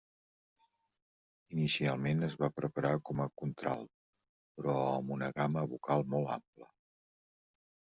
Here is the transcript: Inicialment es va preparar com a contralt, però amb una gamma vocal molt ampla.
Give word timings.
Inicialment 1.55 2.27
es 2.29 2.37
va 2.45 2.49
preparar 2.61 2.95
com 3.11 3.21
a 3.27 3.29
contralt, 3.43 3.93
però 4.57 4.81
amb 4.97 5.15
una 5.19 5.31
gamma 5.39 5.67
vocal 5.77 6.07
molt 6.17 6.35
ampla. 6.41 6.75